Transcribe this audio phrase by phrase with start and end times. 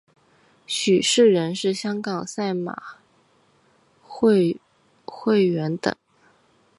[0.65, 2.75] 许仕仁是香港赛马
[4.01, 4.59] 会
[5.05, 5.95] 会员等。